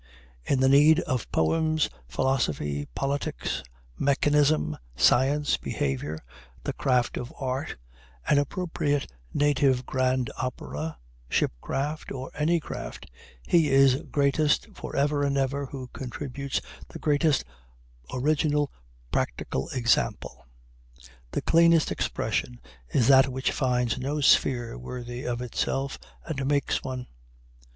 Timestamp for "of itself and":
25.25-26.43